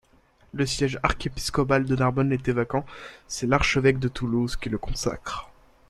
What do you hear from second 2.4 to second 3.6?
vacant, c'est